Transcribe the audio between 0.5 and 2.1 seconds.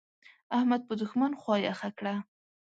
احمد په دوښمن خوا يخه